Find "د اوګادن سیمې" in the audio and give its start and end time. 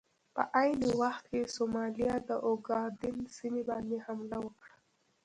2.29-3.63